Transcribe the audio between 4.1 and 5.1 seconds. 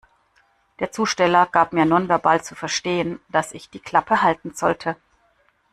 halten sollte.